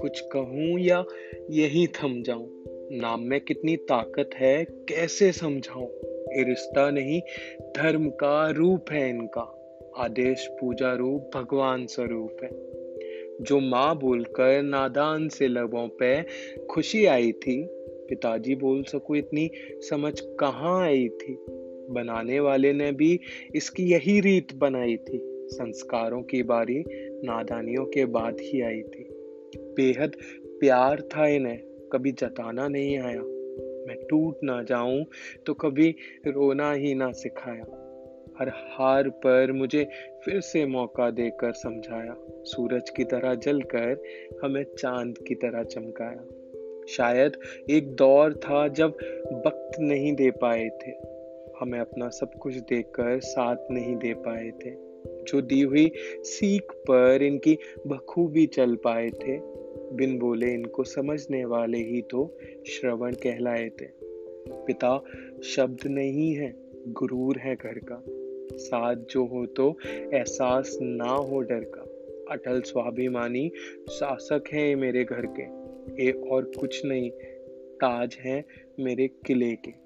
[0.00, 1.04] कुछ कहूँ या
[1.50, 2.64] यही थम जाऊँ?
[2.92, 5.88] नाम में कितनी ताकत है, कैसे समझाऊं?
[6.44, 7.20] रिश्ता नहीं,
[7.76, 9.58] धर्म का रूप है इनका।
[9.96, 12.50] आदेश, पूजा रूप, भगवान स्वरूप है।
[13.44, 16.24] जो माँ बोलकर नादान से लबों पे
[16.70, 17.68] खुशी आई थी,
[18.08, 21.44] पिताजी बोल सको इतनी, समझ कहाँ आई थी?
[21.90, 23.20] बनाने वाले ने भी
[23.54, 26.84] इसकी यही रीत बनाई थी। संस्कारों की बारी,
[27.24, 29.08] नादानियों के बाद ही आई थी।
[29.56, 31.58] बेहद प्यार था इन्हें,
[31.92, 33.22] कभी जताना नहीं आया।
[33.88, 35.06] मैं टूट ना जाऊँ
[35.46, 35.94] तो कभी
[36.26, 37.78] रोना ही ना सिखाया।
[38.38, 39.88] हर हार पर मुझे
[40.24, 44.02] फिर से मौका देकर समझाया। सूरज की तरह जलकर
[44.44, 46.24] हमें चाँद की तरह चमकाया।
[46.88, 47.32] शायद
[47.70, 48.88] एक दौर था जब
[49.46, 51.21] वक्त नहीं दे पाए थे।
[51.62, 54.70] हमें अपना सब कुछ देकर साथ नहीं दे पाए थे।
[55.22, 59.38] जो दी हुई सीख पर इनकी बखूबी चल पाए थे,
[59.96, 63.86] बिन बोले इनको समझने वाले ही तो श्रवण कहलाए थे।
[64.48, 65.04] पिता,
[65.44, 66.54] शब्द नहीं है,
[66.88, 68.04] गुरूर है घर का।
[68.56, 71.82] साथ जो हो तो एहसास ना हो डर का।
[72.34, 73.50] अटल स्वाभिमानी
[73.90, 75.42] शासक है मेरे घर के।
[76.04, 77.10] ये और कुछ नहीं,
[77.74, 78.44] ताज है
[78.80, 79.82] मेरे किले के।